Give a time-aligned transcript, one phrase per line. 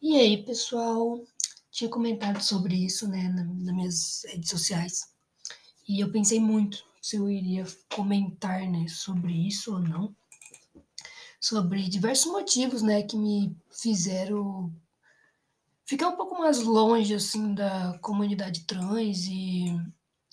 [0.00, 1.24] E aí, pessoal,
[1.70, 5.00] tinha comentado sobre isso, né, nas minhas redes sociais.
[5.88, 10.14] E eu pensei muito se eu iria comentar, né, sobre isso ou não.
[11.40, 14.74] Sobre diversos motivos, né, que me fizeram
[15.84, 19.66] ficar um pouco mais longe, assim, da comunidade trans e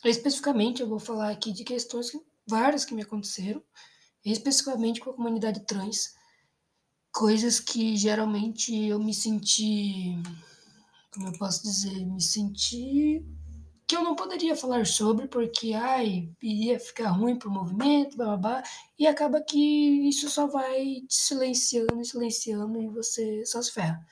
[0.03, 3.63] especificamente eu vou falar aqui de questões que, várias que me aconteceram,
[4.25, 6.15] especificamente com a comunidade trans,
[7.13, 10.17] coisas que geralmente eu me senti,
[11.13, 13.23] como eu posso dizer, me senti
[13.85, 18.37] que eu não poderia falar sobre porque ai, iria ficar ruim pro movimento, blá, blá,
[18.37, 18.63] blá,
[18.97, 24.03] e acaba que isso só vai te silenciando, silenciando e você só se ferra.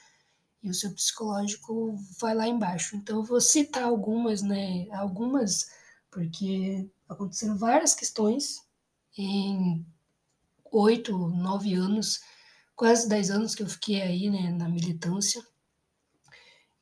[0.61, 2.95] E o seu psicológico vai lá embaixo.
[2.95, 5.71] Então eu vou citar algumas, né, algumas
[6.11, 8.61] porque aconteceram várias questões
[9.17, 9.83] em
[10.71, 12.21] oito, nove anos,
[12.81, 15.39] quase dez anos que eu fiquei aí, né, na militância.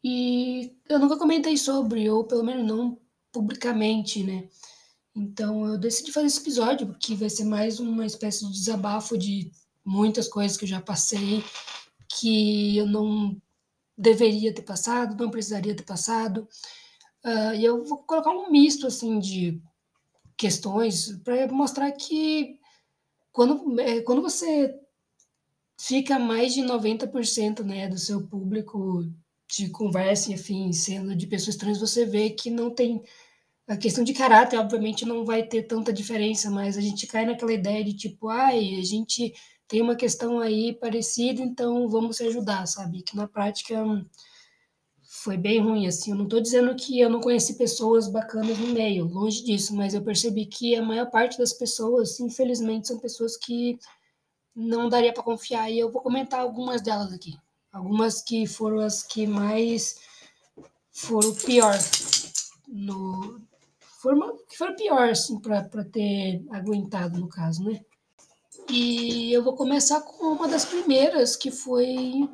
[0.01, 2.97] E eu nunca comentei sobre, ou pelo menos não
[3.33, 4.47] publicamente, né?
[5.13, 9.51] Então eu decidi fazer esse episódio, porque vai ser mais uma espécie de desabafo de
[9.83, 11.43] muitas coisas que eu já passei,
[12.07, 13.35] que eu não
[13.97, 16.47] deveria ter passado, não precisaria ter passado.
[17.25, 19.61] Uh, e eu vou colocar um misto assim de
[20.37, 22.57] questões para mostrar que
[23.33, 24.79] quando, é, quando você
[25.79, 29.05] fica mais de 90% né, do seu público
[29.47, 33.01] de conversa, enfim, sendo de pessoas trans, você vê que não tem.
[33.67, 37.53] A questão de caráter, obviamente, não vai ter tanta diferença, mas a gente cai naquela
[37.53, 39.33] ideia de tipo, ai, a gente
[39.67, 43.03] tem uma questão aí parecida, então vamos se ajudar, sabe?
[43.03, 43.83] Que na prática
[45.03, 46.11] foi bem ruim, assim.
[46.11, 49.93] Eu não estou dizendo que eu não conheci pessoas bacanas no meio, longe disso, mas
[49.93, 53.77] eu percebi que a maior parte das pessoas, infelizmente, são pessoas que
[54.55, 55.69] não daria para confiar.
[55.71, 57.35] E eu vou comentar algumas delas aqui.
[57.71, 59.99] Algumas que foram as que mais
[60.91, 61.77] foram pior
[62.67, 63.41] no
[64.01, 67.81] foram, foram pior assim para ter aguentado no caso, né?
[68.69, 72.29] E eu vou começar com uma das primeiras que foi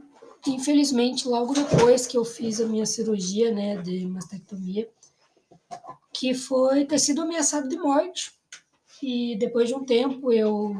[0.47, 4.87] infelizmente logo depois que eu fiz a minha cirurgia, né, de mastectomia,
[6.13, 8.31] que foi ter sido ameaçado de morte.
[9.01, 10.75] E depois de um tempo eu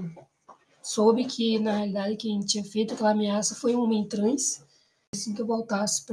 [0.86, 4.64] soube que, na realidade, quem tinha feito aquela ameaça foi um homem trans.
[5.14, 6.06] Assim que eu voltasse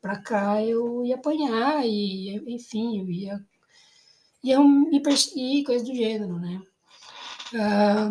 [0.00, 3.44] para cá, eu ia apanhar e, enfim, eu ia,
[4.42, 6.62] ia me perseguir, coisa do gênero, né?
[7.54, 8.10] Ah,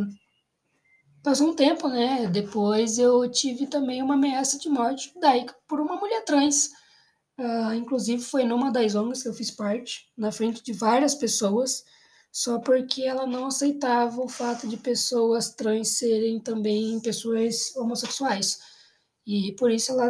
[1.23, 2.27] passou um tempo, né?
[2.27, 6.69] Depois eu tive também uma ameaça de morte daí por uma mulher trans.
[7.35, 11.83] Ah, inclusive foi numa das ONGs que eu fiz parte, na frente de várias pessoas
[12.31, 18.59] só porque ela não aceitava o fato de pessoas trans serem também pessoas homossexuais.
[19.25, 20.07] E por isso ela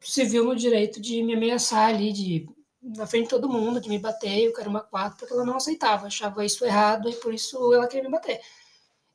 [0.00, 2.48] se viu no direito de me ameaçar ali, de
[2.80, 5.56] na frente de todo mundo, de me bater, eu quero uma quatro, porque ela não
[5.56, 8.40] aceitava, achava isso errado e por isso ela queria me bater.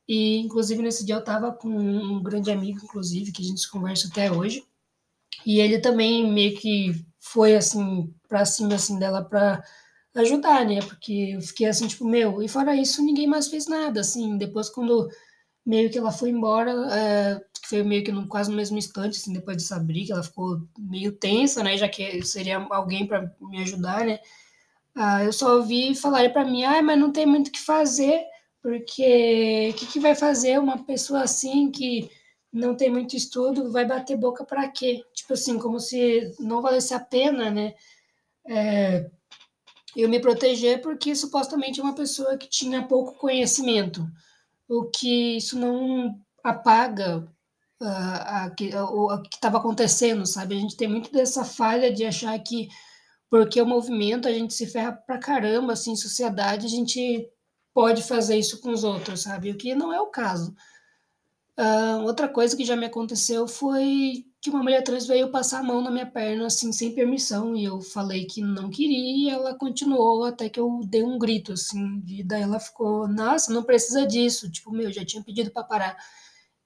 [0.07, 4.09] E inclusive nesse dia eu tava com um grande amigo, inclusive, que a gente conversa
[4.09, 4.65] até hoje,
[5.45, 9.63] e ele também meio que foi assim para cima assim dela para
[10.15, 10.79] ajudar, né?
[10.81, 14.37] Porque eu fiquei assim, tipo, meu, e fora isso, ninguém mais fez nada, assim.
[14.37, 15.09] Depois, quando
[15.65, 19.33] meio que ela foi embora, é, foi meio que no, quase no mesmo instante, assim,
[19.33, 21.77] depois dessa briga, ela ficou meio tensa, né?
[21.77, 24.19] Já que seria alguém para me ajudar, né?
[24.95, 28.23] Ah, eu só ouvi falar para mim, ah, mas não tem muito o que fazer,
[28.61, 32.09] porque o que, que vai fazer uma pessoa assim que
[32.51, 35.03] não tem muito estudo, vai bater boca para quê?
[35.13, 37.73] Tipo assim, como se não valesse a pena, né?
[38.47, 39.09] É,
[39.95, 44.05] eu me proteger porque supostamente é uma pessoa que tinha pouco conhecimento,
[44.67, 47.19] o que isso não apaga
[47.81, 48.51] uh, a,
[48.89, 50.55] o que estava acontecendo, sabe?
[50.55, 52.69] A gente tem muito dessa falha de achar que
[53.29, 57.27] porque o movimento a gente se ferra pra caramba, assim, sociedade, a gente
[57.73, 59.49] pode fazer isso com os outros, sabe?
[59.49, 60.55] O que não é o caso.
[61.57, 65.63] Uh, outra coisa que já me aconteceu foi que uma mulher trans veio passar a
[65.63, 69.55] mão na minha perna, assim, sem permissão, e eu falei que não queria, e ela
[69.55, 74.05] continuou até que eu dei um grito, assim, e daí ela ficou, nossa, não precisa
[74.05, 75.97] disso, tipo, meu, já tinha pedido para parar.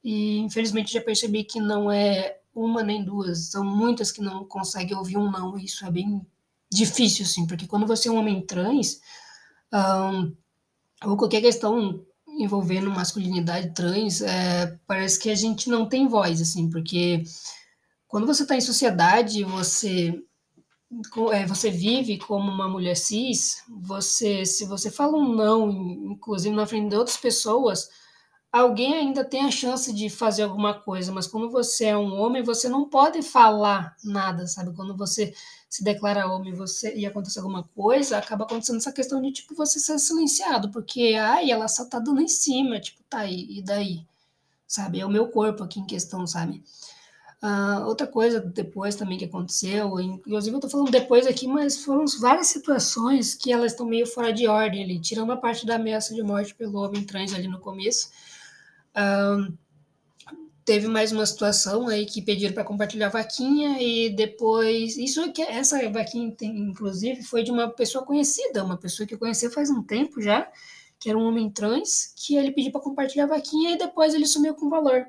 [0.03, 4.97] E infelizmente já percebi que não é uma nem duas, são muitas que não conseguem
[4.97, 6.25] ouvir um não, e isso é bem
[6.71, 8.99] difícil, assim, porque quando você é um homem trans,
[9.71, 10.35] um,
[11.05, 16.71] ou qualquer questão envolvendo masculinidade trans, é, parece que a gente não tem voz, assim,
[16.71, 17.23] porque
[18.07, 20.21] quando você está em sociedade, você
[21.33, 25.69] é, você vive como uma mulher cis, você se você fala um não,
[26.13, 27.89] inclusive na frente de outras pessoas,
[28.51, 32.41] alguém ainda tem a chance de fazer alguma coisa, mas quando você é um homem,
[32.41, 34.73] você não pode falar nada, sabe?
[34.75, 35.33] Quando você
[35.69, 39.79] se declara homem você, e acontece alguma coisa, acaba acontecendo essa questão de, tipo, você
[39.79, 44.05] ser silenciado, porque, ai, ela só tá dando em cima, tipo, tá aí, e daí?
[44.65, 44.99] Sabe?
[45.01, 46.63] É o meu corpo aqui em questão, sabe?
[47.41, 52.03] Uh, outra coisa depois também que aconteceu, inclusive eu tô falando depois aqui, mas foram
[52.19, 56.15] várias situações que elas estão meio fora de ordem ali, tirando a parte da ameaça
[56.15, 58.09] de morte pelo homem trans ali no começo.
[58.95, 59.55] Uh,
[60.65, 65.89] teve mais uma situação aí que pediram para compartilhar vaquinha e depois isso que essa
[65.91, 69.83] vaquinha tem, inclusive foi de uma pessoa conhecida, uma pessoa que eu conheci faz um
[69.83, 70.51] tempo já,
[70.99, 74.55] que era um homem trans, que ele pediu para compartilhar vaquinha e depois ele sumiu
[74.55, 75.05] com valor.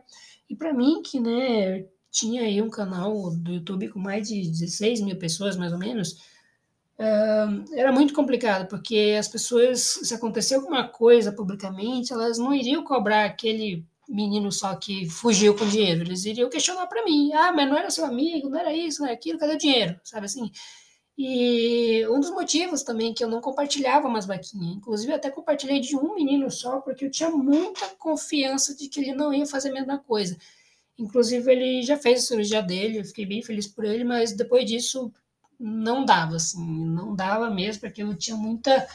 [0.48, 5.00] E para mim que né tinha aí um canal do YouTube com mais de 16
[5.02, 6.12] mil pessoas, mais ou menos,
[6.98, 12.84] uh, era muito complicado, porque as pessoas, se acontecer alguma coisa publicamente, elas não iriam
[12.84, 17.68] cobrar aquele menino só que fugiu com dinheiro, eles iriam questionar para mim, ah, mas
[17.68, 20.50] não era seu amigo, não era isso, não era aquilo, cadê o dinheiro, sabe assim?
[21.20, 25.96] E um dos motivos também que eu não compartilhava mais vaquinha, inclusive até compartilhei de
[25.96, 29.74] um menino só, porque eu tinha muita confiança de que ele não ia fazer a
[29.74, 30.38] mesma coisa.
[30.98, 34.64] Inclusive, ele já fez a cirurgia dele, eu fiquei bem feliz por ele, mas depois
[34.64, 35.12] disso
[35.58, 38.86] não dava, assim, não dava mesmo, porque eu tinha muita,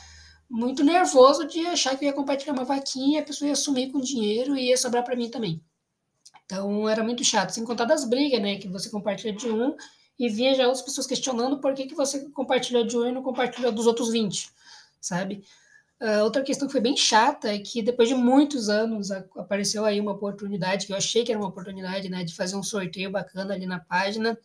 [0.49, 3.99] muito nervoso de achar que eu ia compartilhar uma vaquinha, a pessoa ia sumir com
[3.99, 5.61] dinheiro e ia sobrar para mim também.
[6.45, 9.75] Então era muito chato, sem contar das brigas, né, que você compartilha de um
[10.19, 13.23] e via já outras pessoas questionando por que, que você compartilhou de um e não
[13.23, 14.49] compartilhou dos outros 20,
[15.01, 15.43] sabe?
[16.01, 20.01] Uh, outra questão que foi bem chata é que depois de muitos anos apareceu aí
[20.01, 23.53] uma oportunidade, que eu achei que era uma oportunidade, né, de fazer um sorteio bacana
[23.53, 24.37] ali na página.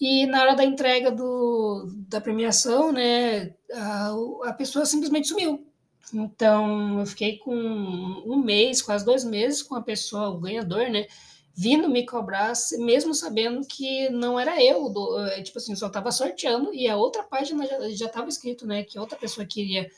[0.00, 4.12] E na hora da entrega do, da premiação, né, a,
[4.46, 5.66] a pessoa simplesmente sumiu.
[6.12, 11.06] Então eu fiquei com um mês, quase dois meses, com a pessoa, o ganhador, né,
[11.54, 16.10] vindo me cobrar, mesmo sabendo que não era eu, do, é, tipo assim, só estava
[16.10, 19.88] sorteando e a outra página já estava escrito, né, que outra pessoa queria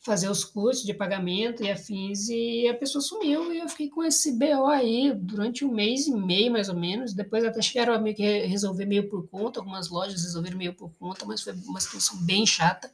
[0.00, 4.04] fazer os cursos de pagamento e afins, e a pessoa sumiu e eu fiquei com
[4.04, 7.12] esse BO aí durante um mês e meio, mais ou menos.
[7.12, 10.90] Depois até chegaram a meio que resolver meio por conta, algumas lojas resolveram meio por
[10.98, 12.90] conta, mas foi uma situação bem chata.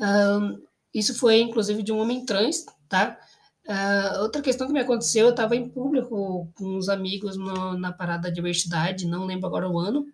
[0.00, 0.60] Um,
[0.92, 3.18] isso foi, inclusive, de um homem trans, tá?
[3.68, 7.92] Uh, outra questão que me aconteceu, eu estava em público com uns amigos no, na
[7.92, 10.06] parada da diversidade, não lembro agora o ano,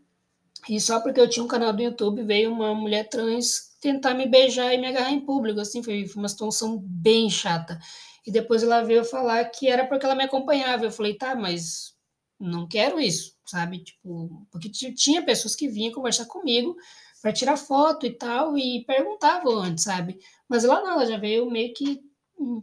[0.69, 4.26] e só porque eu tinha um canal do YouTube, veio uma mulher trans tentar me
[4.26, 7.78] beijar e me agarrar em público, assim, foi, uma situação bem chata.
[8.26, 10.86] E depois ela veio falar que era porque ela me acompanhava.
[10.86, 11.94] Eu falei, tá, mas
[12.40, 13.84] não quero isso, sabe?
[13.84, 16.75] Tipo, porque tinha pessoas que vinham conversar comigo
[17.20, 20.19] para tirar foto e tal, e perguntavam antes, sabe?
[20.48, 22.00] Mas lá não, ela já veio meio que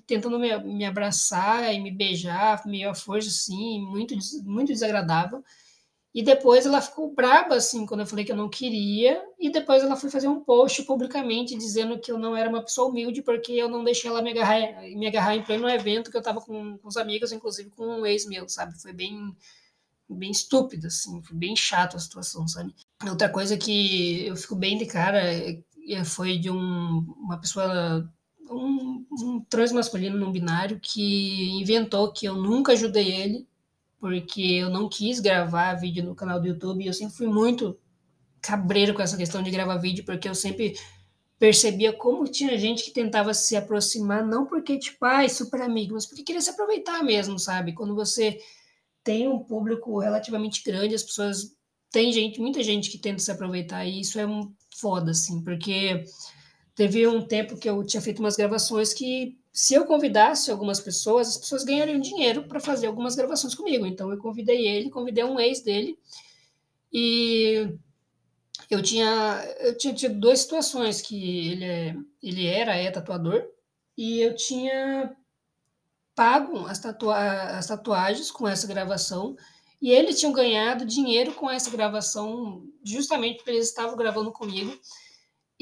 [0.08, 5.44] tentando me, me abraçar e me beijar, meio à força, assim, muito, muito desagradável.
[6.14, 9.24] E depois ela ficou braba, assim, quando eu falei que eu não queria.
[9.40, 12.90] E depois ela foi fazer um post publicamente dizendo que eu não era uma pessoa
[12.90, 16.22] humilde porque eu não deixei ela me agarrar, me agarrar em pleno evento que eu
[16.22, 18.78] tava com, com os amigos, inclusive com um ex meu, sabe?
[18.82, 19.34] Foi bem,
[20.10, 22.76] bem estúpido, assim, foi bem chato a situação, sabe?
[23.08, 28.06] Outra coisa que eu fico bem de cara é, foi de um, uma pessoa
[28.50, 33.48] um, um transmasculino não binário que inventou que eu nunca ajudei ele
[34.02, 36.86] porque eu não quis gravar vídeo no canal do YouTube.
[36.86, 37.80] Eu sempre fui muito
[38.42, 40.76] cabreiro com essa questão de gravar vídeo, porque eu sempre
[41.38, 46.08] percebia como tinha gente que tentava se aproximar, não porque, tipo, ai, super amigo, mas
[46.08, 47.74] porque queria se aproveitar mesmo, sabe?
[47.74, 48.40] Quando você
[49.04, 51.56] tem um público relativamente grande, as pessoas.
[51.92, 56.06] Tem gente, muita gente que tenta se aproveitar, e isso é um foda, assim, porque
[56.74, 61.30] teve um tempo que eu tinha feito umas gravações que se eu convidasse algumas pessoas,
[61.30, 63.86] as pessoas ganhariam dinheiro para fazer algumas gravações comigo.
[63.86, 65.98] Então eu convidei ele, convidei um ex dele
[66.92, 67.74] e
[68.70, 73.46] eu tinha eu tinha tido duas situações que ele é, ele era é tatuador
[73.98, 75.16] e eu tinha
[76.16, 77.18] pago as, tatua
[77.58, 79.36] as tatuagens com essa gravação
[79.82, 84.78] e eles tinham ganhado dinheiro com essa gravação justamente porque eles estavam gravando comigo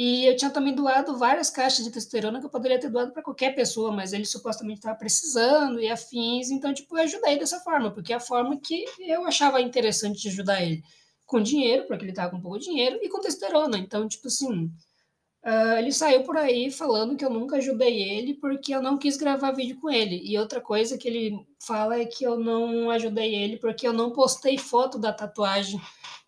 [0.01, 3.21] e eu tinha também doado várias caixas de testosterona que eu poderia ter doado para
[3.21, 7.91] qualquer pessoa, mas ele supostamente estava precisando e afins, então, tipo, eu ajudei dessa forma,
[7.91, 10.81] porque é a forma que eu achava interessante de ajudar ele.
[11.25, 13.77] Com dinheiro, porque ele estava com pouco dinheiro, e com testosterona.
[13.77, 14.71] Então, tipo assim,
[15.45, 19.17] uh, ele saiu por aí falando que eu nunca ajudei ele porque eu não quis
[19.17, 20.21] gravar vídeo com ele.
[20.23, 24.11] E outra coisa que ele fala é que eu não ajudei ele porque eu não
[24.13, 25.77] postei foto da tatuagem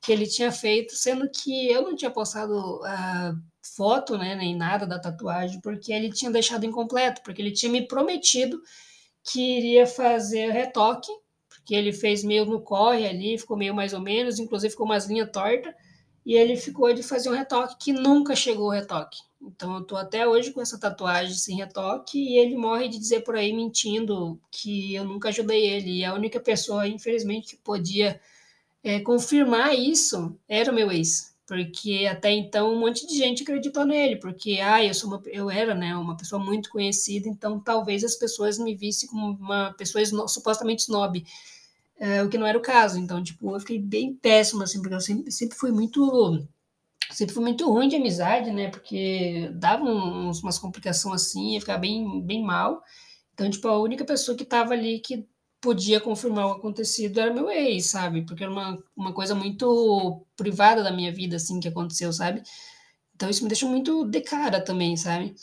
[0.01, 2.81] que ele tinha feito, sendo que eu não tinha postado.
[2.81, 7.71] Uh, foto, né, nem nada da tatuagem, porque ele tinha deixado incompleto, porque ele tinha
[7.71, 8.61] me prometido
[9.23, 11.11] que iria fazer retoque,
[11.47, 15.07] porque ele fez meio no corre ali, ficou meio mais ou menos, inclusive ficou umas
[15.07, 15.73] linhas tortas,
[16.25, 19.17] e ele ficou de fazer um retoque que nunca chegou o retoque.
[19.41, 23.21] Então eu tô até hoje com essa tatuagem sem retoque e ele morre de dizer
[23.21, 25.99] por aí mentindo que eu nunca ajudei ele.
[25.99, 28.21] E a única pessoa, infelizmente, que podia
[28.83, 31.30] é, confirmar isso era o meu ex.
[31.51, 35.51] Porque até então um monte de gente acreditou nele, porque ah, eu sou uma, eu
[35.51, 40.01] era né, uma pessoa muito conhecida, então talvez as pessoas me vissem como uma pessoa
[40.29, 41.21] supostamente snob.
[41.99, 42.97] É, o que não era o caso.
[42.97, 46.41] Então, tipo, eu fiquei bem péssima, assim, porque eu sempre, sempre fui muito
[47.11, 48.69] sempre foi muito ruim de amizade, né?
[48.69, 52.81] Porque dava uns, umas complicações assim, ia ficar bem, bem mal.
[53.33, 55.27] Então, tipo, a única pessoa que tava ali que
[55.61, 58.23] podia confirmar o acontecido era meu ex, sabe?
[58.23, 62.41] Porque era uma, uma coisa muito privada da minha vida, assim, que aconteceu, sabe?
[63.15, 65.35] Então, isso me deixou muito de cara também, sabe?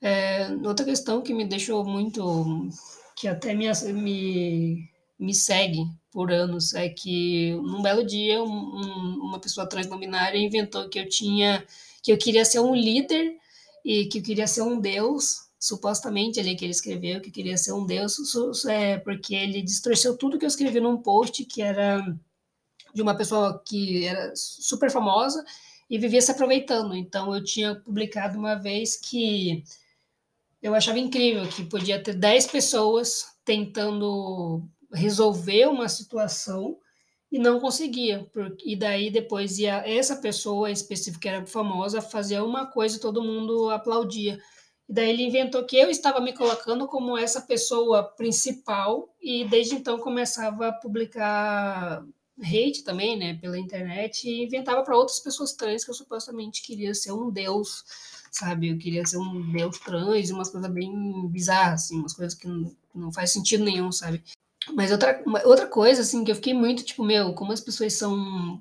[0.00, 2.70] É, outra questão que me deixou muito.
[3.14, 4.88] que até me, me,
[5.18, 10.98] me segue por anos é que num belo dia um, uma pessoa transnominária inventou que
[10.98, 11.64] eu tinha
[12.02, 13.36] que eu queria ser um líder
[13.84, 18.16] e que eu queria ser um deus supostamente ele escreveu que queria ser um deus
[18.66, 22.02] é, porque ele distorceu tudo que eu escrevi num post que era
[22.94, 25.44] de uma pessoa que era super famosa
[25.88, 29.62] e vivia se aproveitando então eu tinha publicado uma vez que
[30.62, 34.62] eu achava incrível que podia ter 10 pessoas tentando
[34.92, 36.78] resolver uma situação
[37.30, 38.28] e não conseguia.
[38.64, 43.22] E daí depois ia essa pessoa específica que era famosa fazer uma coisa e todo
[43.22, 44.38] mundo aplaudia.
[44.90, 49.76] E daí ele inventou que eu estava me colocando como essa pessoa principal e desde
[49.76, 52.04] então começava a publicar
[52.42, 56.92] hate também, né, pela internet e inventava para outras pessoas trans que eu supostamente queria
[56.92, 57.84] ser um deus,
[58.32, 58.70] sabe?
[58.70, 62.74] Eu queria ser um deus trans, umas coisas bem bizarras, assim, umas coisas que não,
[62.92, 64.24] não faz sentido nenhum, sabe?
[64.72, 68.60] Mas outra, outra coisa, assim, que eu fiquei muito, tipo, meu, como as pessoas são,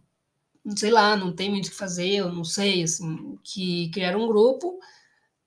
[0.77, 4.27] sei lá, não tem muito o que fazer, eu não sei, assim, que criaram um
[4.27, 4.79] grupo,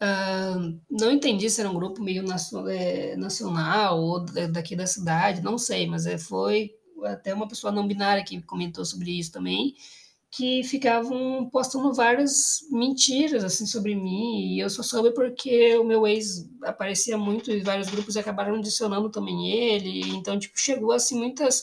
[0.03, 2.25] uh, não entendi se era um grupo meio
[2.69, 7.87] é, nacional ou daqui da cidade, não sei, mas é, foi até uma pessoa não
[7.87, 9.75] binária que comentou sobre isso também,
[10.31, 16.07] que ficavam postando várias mentiras assim sobre mim e eu só soube porque o meu
[16.07, 21.19] ex aparecia muito em vários grupos e acabaram adicionando também ele então tipo chegou assim
[21.19, 21.63] muitas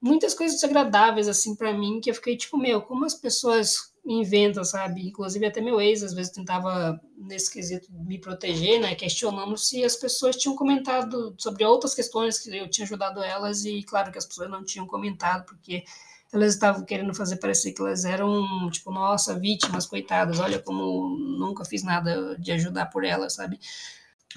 [0.00, 4.64] muitas coisas desagradáveis assim para mim que eu fiquei tipo meu como as pessoas inventam
[4.64, 9.84] sabe inclusive até meu ex às vezes tentava nesse quesito me proteger né questionando se
[9.84, 14.18] as pessoas tinham comentado sobre outras questões que eu tinha ajudado elas e claro que
[14.18, 15.84] as pessoas não tinham comentado porque
[16.32, 21.64] elas estavam querendo fazer parecer que elas eram, tipo, nossa, vítimas, coitadas, olha como nunca
[21.64, 23.58] fiz nada de ajudar por elas, sabe?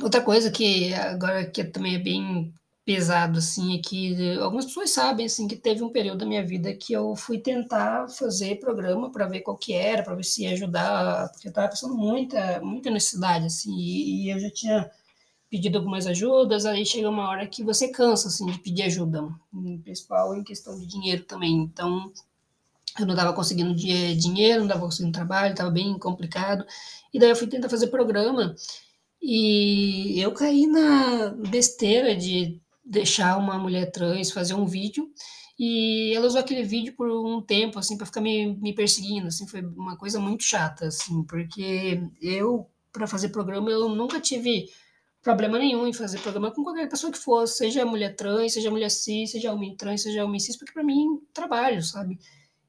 [0.01, 2.53] Outra coisa que agora que também é bem
[2.85, 6.73] pesado, assim, é que algumas pessoas sabem, assim, que teve um período da minha vida
[6.73, 10.51] que eu fui tentar fazer programa para ver qual que era, para ver se ia
[10.51, 14.91] ajudar, porque eu estava passando muita, muita necessidade, assim, e, e eu já tinha
[15.49, 19.29] pedido algumas ajudas, aí chega uma hora que você cansa, assim, de pedir ajuda,
[19.83, 21.53] principal em questão de dinheiro também.
[21.53, 22.11] Então,
[22.99, 26.65] eu não estava conseguindo dinheiro, não estava conseguindo trabalho, estava bem complicado.
[27.13, 28.55] E daí eu fui tentar fazer programa
[29.21, 35.09] e eu caí na besteira de deixar uma mulher trans fazer um vídeo
[35.57, 39.47] e ela usou aquele vídeo por um tempo, assim, para ficar me, me perseguindo, assim,
[39.47, 44.69] foi uma coisa muito chata, assim, porque eu, para fazer programa, eu nunca tive
[45.21, 48.89] problema nenhum em fazer programa com qualquer pessoa que fosse, seja mulher trans, seja mulher
[48.89, 52.19] cis, seja homem trans, seja homem cis, porque para mim trabalho, sabe?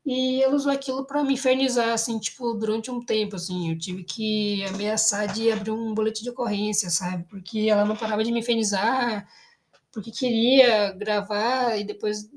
[0.07, 4.05] E ela usou aquilo para me infernizar, assim, tipo, durante um tempo, assim, eu tive
[4.05, 7.25] que ameaçar de abrir um boletim de ocorrência, sabe?
[7.31, 9.27] Porque ela não parava de me infernizar,
[9.95, 12.29] porque queria gravar e depois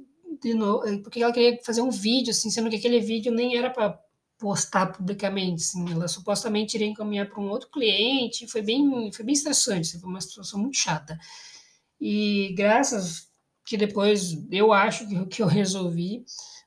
[0.41, 3.71] de novo, porque ela queria fazer um vídeo, assim, sendo que aquele vídeo nem era
[3.71, 3.99] para
[4.37, 9.33] postar publicamente, assim, ela supostamente iria encaminhar para um outro cliente, foi bem, foi bem
[9.33, 11.17] estressante, assim, foi uma situação muito chata.
[11.99, 13.27] E graças
[13.65, 16.23] que depois eu acho que, que eu resolvi,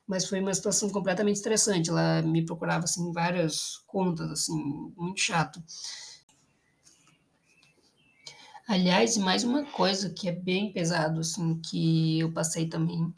[0.06, 5.62] mas foi uma situação completamente estressante, ela me procurava, assim, várias contas, assim, muito chato.
[8.70, 13.12] Aliás, mais uma coisa que é bem pesado, assim, que eu passei também,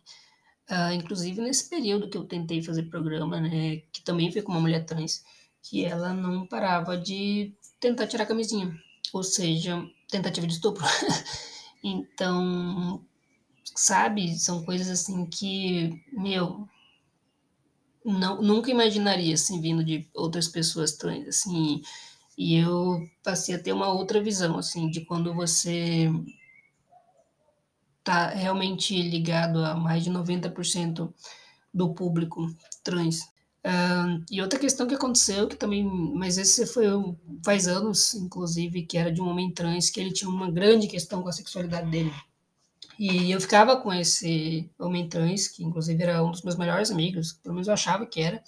[0.71, 4.61] Uh, inclusive nesse período que eu tentei fazer programa, né, que também foi com uma
[4.61, 5.23] mulher trans,
[5.61, 8.75] que ela não parava de tentar tirar a camisinha,
[9.13, 10.83] ou seja, tentativa de estupro.
[11.85, 13.05] então,
[13.75, 16.67] sabe, são coisas assim que, meu,
[18.03, 21.83] não, nunca imaginaria, assim, vindo de outras pessoas trans, assim,
[22.37, 26.11] e eu passei a ter uma outra visão, assim, de quando você
[28.03, 31.13] tá realmente ligado a mais de 90%
[31.73, 32.47] do público
[32.83, 33.21] trans.
[33.65, 36.87] Uh, e outra questão que aconteceu, que também, mas esse foi
[37.45, 41.23] faz anos, inclusive, que era de um homem trans, que ele tinha uma grande questão
[41.23, 42.13] com a sexualidade dele.
[42.99, 47.33] E eu ficava com esse homem trans, que inclusive era um dos meus melhores amigos,
[47.35, 48.43] pelo menos eu achava que era.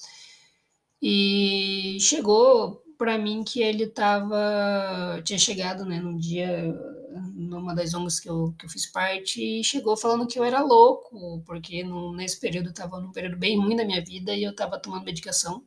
[1.01, 6.75] E chegou para mim que ele tava tinha chegado, né, num dia
[7.35, 10.63] numa das ONGs que eu, que eu fiz parte e chegou falando que eu era
[10.63, 14.43] louco, porque no, nesse período eu tava num período bem ruim da minha vida e
[14.43, 15.63] eu tava tomando medicação.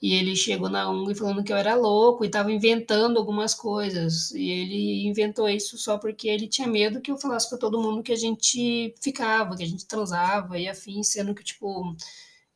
[0.00, 4.30] E ele chegou na ONG falando que eu era louco e estava inventando algumas coisas.
[4.32, 8.02] E ele inventou isso só porque ele tinha medo que eu falasse para todo mundo
[8.02, 11.96] que a gente ficava, que a gente transava e afim, sendo que, tipo,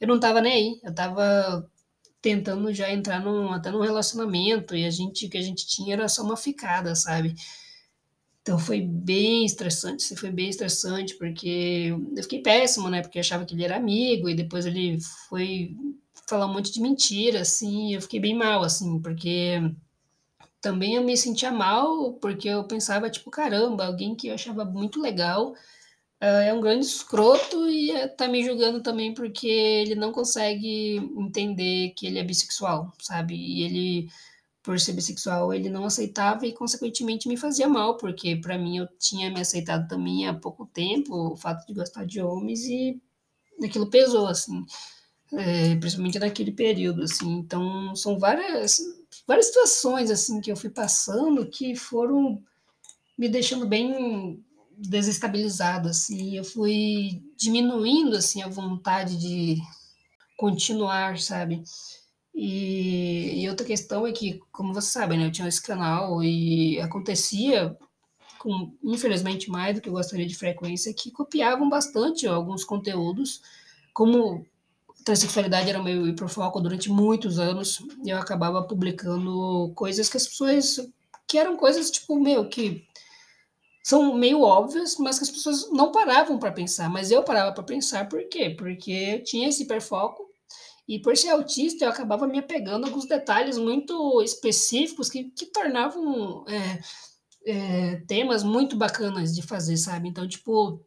[0.00, 0.80] eu não tava nem aí.
[0.84, 1.68] Eu tava
[2.20, 5.94] tentando já entrar num, até num relacionamento e a gente o que a gente tinha
[5.94, 7.34] era só uma ficada, sabe?
[8.42, 13.02] Então foi bem estressante, foi bem estressante, porque eu fiquei péssimo, né?
[13.02, 14.98] Porque eu achava que ele era amigo, e depois ele
[15.28, 15.76] foi
[16.26, 19.60] falar um monte de mentira, assim, eu fiquei bem mal, assim, porque
[20.60, 25.00] também eu me sentia mal, porque eu pensava, tipo, caramba, alguém que eu achava muito
[25.00, 25.54] legal
[26.20, 31.90] é um grande escroto e uh, tá me julgando também porque ele não consegue entender
[31.90, 33.34] que ele é bissexual, sabe?
[33.36, 34.08] E ele,
[34.62, 38.88] por ser bissexual, ele não aceitava e, consequentemente, me fazia mal, porque para mim eu
[38.98, 43.00] tinha me aceitado também há pouco tempo, o fato de gostar de homens e
[43.62, 44.64] aquilo pesou, assim.
[45.32, 47.30] É, principalmente naquele período, assim.
[47.34, 48.78] Então, são várias,
[49.26, 52.42] várias situações, assim, que eu fui passando que foram
[53.16, 54.42] me deixando bem
[54.78, 56.36] desestabilizado, assim.
[56.36, 59.58] Eu fui diminuindo, assim, a vontade de
[60.36, 61.62] continuar, sabe?
[62.34, 66.80] E, e outra questão é que, como você sabe, né, eu tinha esse canal e
[66.80, 67.76] acontecia
[68.38, 73.42] com, infelizmente, mais do que eu gostaria de frequência, que copiavam bastante alguns conteúdos,
[73.92, 74.46] como
[75.04, 80.88] transexualidade era meu hiperfoco durante muitos anos, eu acabava publicando coisas que as pessoas,
[81.26, 82.86] que eram coisas, tipo, meu, que
[83.88, 86.90] são meio óbvias, mas que as pessoas não paravam para pensar.
[86.90, 88.50] Mas eu parava para pensar por quê?
[88.50, 90.28] Porque tinha esse hiperfoco
[90.86, 95.46] e por ser autista eu acabava me apegando a alguns detalhes muito específicos que, que
[95.46, 96.80] tornavam é,
[97.46, 100.06] é, temas muito bacanas de fazer, sabe?
[100.06, 100.84] Então, tipo,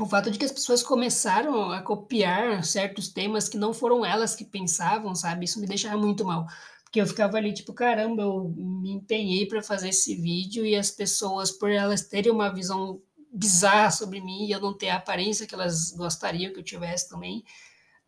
[0.00, 4.34] o fato de que as pessoas começaram a copiar certos temas que não foram elas
[4.34, 5.44] que pensavam, sabe?
[5.44, 6.44] Isso me deixava muito mal.
[6.92, 10.90] Porque eu ficava ali, tipo, caramba, eu me empenhei para fazer esse vídeo e as
[10.90, 13.00] pessoas, por elas terem uma visão
[13.32, 17.08] bizarra sobre mim e eu não ter a aparência que elas gostariam que eu tivesse
[17.08, 17.42] também,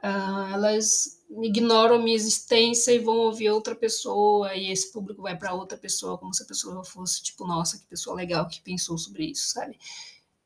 [0.02, 5.54] uh, elas ignoram minha existência e vão ouvir outra pessoa e esse público vai para
[5.54, 9.24] outra pessoa como se a pessoa fosse tipo nossa que pessoa legal que pensou sobre
[9.24, 9.78] isso sabe?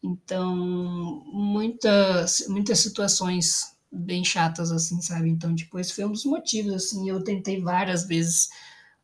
[0.01, 0.55] Então
[1.27, 5.29] muitas muitas situações bem chatas, assim, sabe?
[5.29, 8.49] Então, tipo, esse foi um dos motivos, assim, eu tentei várias vezes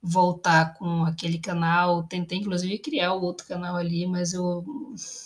[0.03, 4.65] voltar com aquele canal, tentei inclusive criar outro canal ali, mas eu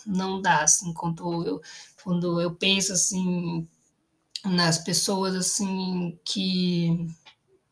[0.07, 1.61] não dá, assim, quando eu,
[2.05, 3.66] quando eu penso, assim,
[4.44, 7.09] nas pessoas, assim, que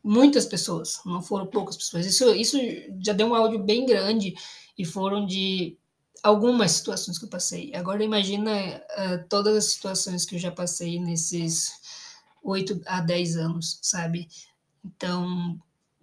[0.03, 2.59] muitas pessoas, não foram poucas pessoas, isso, isso
[3.01, 4.35] já deu um áudio bem grande
[4.77, 5.79] e foram de
[6.23, 7.75] algumas situações que eu passei.
[7.75, 11.73] Agora imagina uh, todas as situações que eu já passei nesses
[12.43, 14.29] 8 a 10 anos, sabe?
[14.85, 15.59] Então,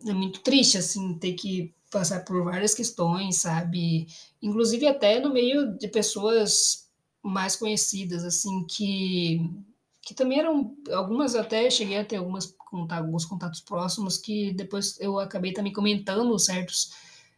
[0.06, 4.08] é muito triste, assim, ter que passar por várias questões, sabe?
[4.41, 6.89] Inclusive até no meio de pessoas
[7.21, 9.49] mais conhecidas, assim, que,
[10.02, 12.54] que também eram, algumas até cheguei a ter algumas,
[12.89, 16.91] alguns contatos próximos, que depois eu acabei também comentando certos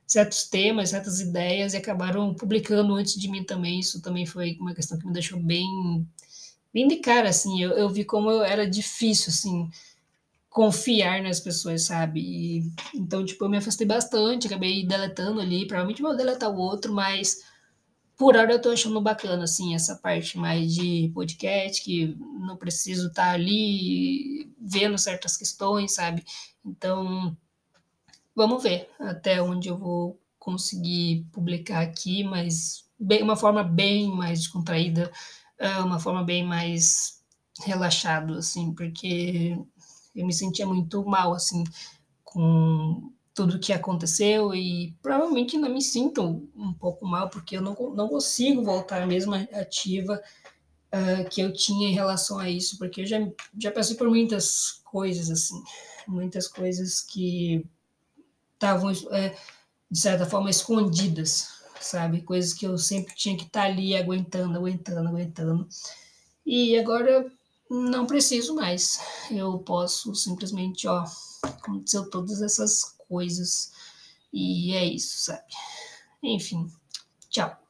[0.05, 3.79] certos temas, certas ideias e acabaram publicando antes de mim também.
[3.79, 6.07] Isso também foi uma questão que me deixou bem,
[6.73, 7.61] bem de cara, assim.
[7.61, 9.69] Eu, eu vi como era difícil, assim,
[10.49, 12.21] confiar nas pessoas, sabe?
[12.21, 15.67] E, então, tipo, eu me afastei bastante, acabei deletando ali.
[15.67, 17.43] Provavelmente vou deletar o outro, mas
[18.17, 23.07] por hora eu tô achando bacana, assim, essa parte mais de podcast, que não preciso
[23.07, 26.23] estar tá ali vendo certas questões, sabe?
[26.63, 27.35] Então,
[28.35, 34.39] Vamos ver até onde eu vou conseguir publicar aqui, mas bem, uma forma bem mais
[34.39, 35.11] descontraída,
[35.59, 37.23] ah, uma forma bem mais
[37.63, 39.57] relaxado, assim, porque
[40.13, 41.63] eu me sentia muito mal, assim,
[42.23, 47.73] com tudo que aconteceu e provavelmente ainda me sinto um pouco mal, porque eu não,
[47.95, 50.21] não consigo voltar à mesma ativa
[50.93, 53.17] uh, que eu tinha em relação a isso, porque eu já,
[53.57, 55.61] já passei por muitas coisas, assim,
[56.07, 57.65] muitas coisas que
[58.55, 59.37] estavam, é,
[59.91, 62.21] de certa forma, escondidas sabe?
[62.21, 65.67] Coisas que eu sempre tinha que estar tá ali aguentando, aguentando, aguentando.
[66.45, 67.31] E agora
[67.69, 68.99] não preciso mais.
[69.31, 71.05] Eu posso simplesmente, ó,
[71.43, 73.71] aconteceu todas essas coisas
[74.33, 75.43] e é isso, sabe?
[76.23, 76.71] Enfim,
[77.29, 77.64] tchau.